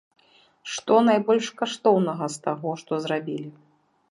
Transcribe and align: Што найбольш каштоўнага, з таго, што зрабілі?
Што 0.75 0.93
найбольш 1.09 1.49
каштоўнага, 1.59 2.31
з 2.37 2.43
таго, 2.49 2.69
што 2.85 2.93
зрабілі? 3.05 3.49